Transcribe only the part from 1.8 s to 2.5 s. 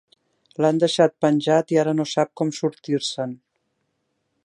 ara no sap